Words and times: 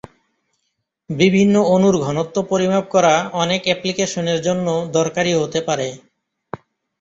বিভিন্ন 1.09 1.55
অণুর 1.73 1.95
ঘনত্ব 2.05 2.35
পরিমাপ 2.51 2.85
করা 2.89 3.13
অনেক 3.35 3.61
অ্যাপ্লিকেশনের 3.65 4.39
জন্য 4.47 4.67
দরকারী 4.97 5.31
হতে 5.35 5.59
পারে। 5.67 5.87